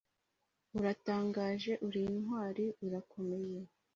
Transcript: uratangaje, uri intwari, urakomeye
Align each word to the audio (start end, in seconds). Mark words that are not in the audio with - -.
uratangaje, 0.77 1.71
uri 1.87 1.99
intwari, 2.09 2.65
urakomeye 2.85 3.59